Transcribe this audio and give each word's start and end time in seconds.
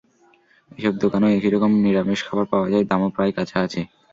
এসব 0.71 0.93
দোকানেও 1.03 1.35
একই 1.37 1.51
রকম 1.51 1.71
নিরামিষ 1.83 2.19
খাবার 2.27 2.45
পাওয়া 2.51 2.67
যায়, 2.71 2.87
দামও 2.89 3.09
প্রায় 3.15 3.31
কাছাকাছি। 3.37 3.81